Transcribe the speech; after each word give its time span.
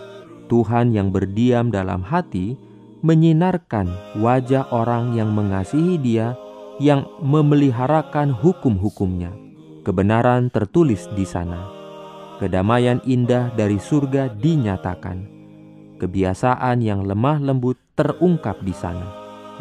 Tuhan 0.46 0.92
yang 0.92 1.08
berdiam 1.08 1.72
dalam 1.72 2.04
hati 2.04 2.60
menyinarkan 3.02 3.88
wajah 4.20 4.68
orang 4.70 5.16
yang 5.16 5.32
mengasihi 5.32 5.96
Dia, 5.96 6.36
yang 6.76 7.08
memeliharakan 7.24 8.30
hukum-hukumnya. 8.36 9.32
Kebenaran 9.82 10.46
tertulis 10.46 11.10
di 11.18 11.26
sana 11.26 11.82
kedamaian 12.42 12.98
indah 13.06 13.54
dari 13.54 13.78
surga 13.78 14.26
dinyatakan. 14.34 15.30
Kebiasaan 16.02 16.82
yang 16.82 17.06
lemah 17.06 17.38
lembut 17.38 17.78
terungkap 17.94 18.58
di 18.66 18.74
sana, 18.74 19.06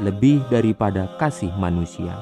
lebih 0.02 0.42
daripada 0.50 1.14
kasih 1.22 1.54
manusia. 1.62 2.18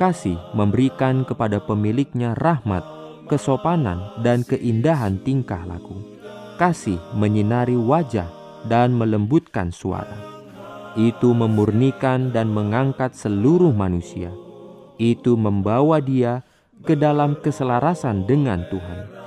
Kasih 0.00 0.40
memberikan 0.56 1.28
kepada 1.28 1.60
pemiliknya 1.60 2.32
rahmat, 2.40 2.80
kesopanan, 3.28 4.16
dan 4.24 4.40
keindahan 4.48 5.20
tingkah 5.20 5.60
laku. 5.68 6.00
Kasih 6.56 6.96
menyinari 7.12 7.76
wajah 7.76 8.32
dan 8.64 8.96
melembutkan 8.96 9.68
suara. 9.68 10.16
Itu 10.96 11.36
memurnikan 11.36 12.32
dan 12.32 12.48
mengangkat 12.48 13.12
seluruh 13.12 13.76
manusia. 13.76 14.32
Itu 14.96 15.36
membawa 15.36 16.00
dia 16.00 16.40
ke 16.80 16.96
dalam 16.96 17.36
keselarasan 17.38 18.24
dengan 18.24 18.64
Tuhan 18.72 19.22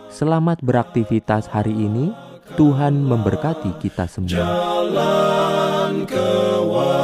Selamat 0.08 0.64
beraktivitas 0.64 1.44
hari 1.52 1.76
ini. 1.76 2.08
Tuhan 2.56 3.04
memberkati 3.04 3.74
kita 3.82 4.08
semua. 4.08 4.30
Jalan 4.30 6.06
kewajiban. 6.08 6.96